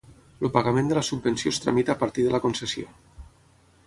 El 0.47 0.51
pagament 0.53 0.87
de 0.91 0.95
la 0.99 1.03
subvenció 1.09 1.53
es 1.55 1.59
tramita 1.65 1.93
a 1.95 1.99
partir 2.05 2.25
de 2.29 2.31
la 2.37 2.39
concessió. 2.47 2.89